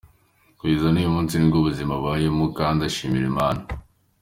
[0.57, 3.61] Kugeza n’uyu munsi nibwo buzima abayemo kandi abishimira Imana.